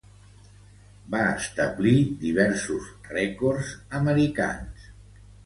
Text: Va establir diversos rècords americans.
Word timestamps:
Va 1.15 1.19
establir 1.41 1.93
diversos 2.23 2.89
rècords 3.13 3.71
americans. 4.01 4.91